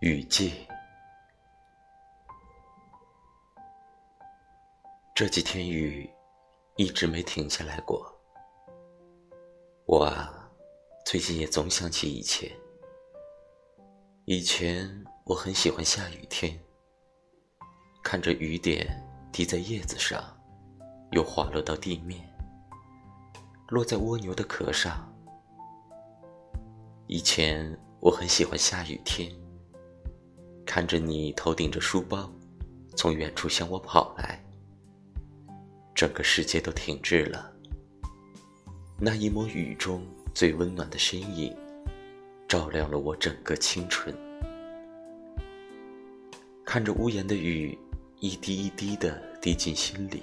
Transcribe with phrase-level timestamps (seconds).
[0.00, 0.52] 雨季，
[5.14, 6.10] 这几天雨
[6.76, 8.12] 一直没停下来过。
[9.86, 10.50] 我啊，
[11.06, 12.50] 最近也总想起以前。
[14.26, 16.58] 以前我很喜欢下雨天，
[18.02, 19.00] 看着雨点
[19.32, 20.22] 滴在叶子上，
[21.12, 22.20] 又滑落到地面，
[23.68, 25.10] 落在蜗牛的壳上。
[27.06, 29.43] 以前我很喜欢下雨天。
[30.66, 32.32] 看着你头顶着书包，
[32.96, 34.42] 从远处向我跑来，
[35.94, 37.52] 整个世界都停滞了。
[38.98, 41.54] 那一抹雨中最温暖的身影，
[42.48, 44.14] 照亮了我整个青春。
[46.64, 47.78] 看着屋檐的雨，
[48.20, 50.22] 一滴一滴的滴进心里，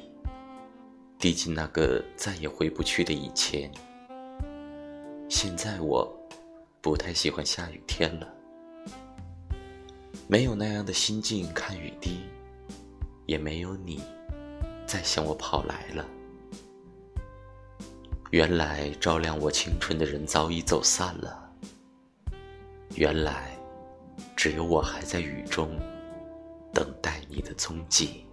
[1.19, 3.71] 滴进那个再也回不去的以前。
[5.29, 6.11] 现在我，
[6.81, 8.40] 不太喜欢下雨天了。
[10.31, 12.21] 没有那样的心境看雨滴，
[13.25, 14.01] 也没有你
[14.87, 16.07] 再向我跑来了。
[18.29, 21.51] 原来照亮我青春的人早已走散了。
[22.95, 23.51] 原来
[24.33, 25.77] 只有我还在雨中
[26.73, 28.23] 等待你的踪迹。